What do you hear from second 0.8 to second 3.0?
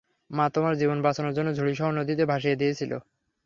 জীবন বাঁচানোর জন্য ঝুড়িসহ নদীতে ভাসিয়ে দিয়েছিল।